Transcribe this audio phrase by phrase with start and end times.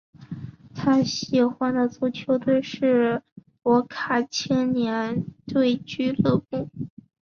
[0.73, 3.21] 他最喜欢的足球队是
[3.61, 6.71] 博卡青年队俱乐部。